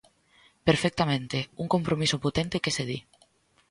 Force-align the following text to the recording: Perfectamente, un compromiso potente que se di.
Perfectamente, 0.67 1.37
un 1.63 1.67
compromiso 1.75 2.17
potente 2.25 2.61
que 2.63 2.75
se 2.75 2.83
di. 2.89 2.99